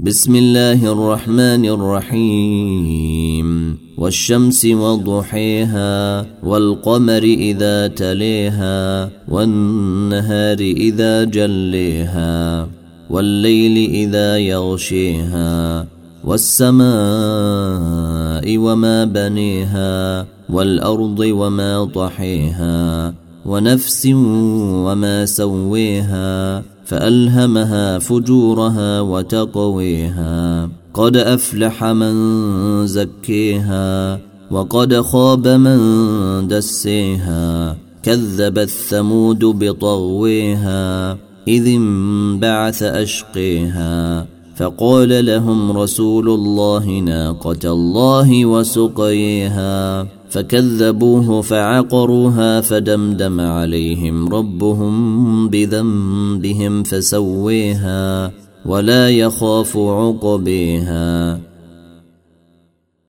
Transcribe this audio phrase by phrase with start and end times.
[0.00, 3.48] بسم الله الرحمن الرحيم.
[3.98, 12.68] والشمس وضحيها والقمر إذا تليها والنهار إذا جليها
[13.10, 15.86] والليل إذا يغشيها
[16.24, 16.88] والسماء
[18.58, 23.14] وما بنيها والأرض وما طحيها
[23.46, 24.06] ونفس
[24.86, 30.68] وما سويها فألهمها فجورها وتقويها.
[30.94, 35.78] قد أفلح من زكيها وقد خاب من
[36.48, 37.76] دسيها.
[38.02, 41.12] كذب الثمود بطغويها
[41.48, 44.26] إذ انبعث أشقيها.
[44.56, 50.06] فقال لهم رسول الله ناقة الله وسقيها.
[50.30, 58.32] فكذبوه فعقروها فدمدم عليهم ربهم بذنبهم فسويها
[58.66, 61.40] ولا يخاف عقبيها